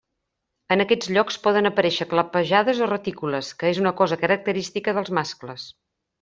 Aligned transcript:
En 0.75 0.81
aquests 0.85 1.09
llocs 1.17 1.37
poden 1.43 1.69
aparèixer 1.69 2.07
clapejades 2.13 2.81
o 2.87 2.87
retícules, 2.93 3.51
que 3.61 3.71
és 3.75 3.83
una 3.83 3.93
cosa 4.01 4.19
característica 4.25 4.97
dels 4.99 5.15
mascles. 5.21 5.69